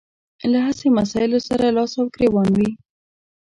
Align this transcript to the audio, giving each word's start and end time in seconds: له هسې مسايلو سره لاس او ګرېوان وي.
له 0.51 0.59
هسې 0.65 0.87
مسايلو 0.99 1.39
سره 1.49 1.65
لاس 1.75 1.91
او 1.99 2.05
ګرېوان 2.15 2.49
وي. 2.57 2.69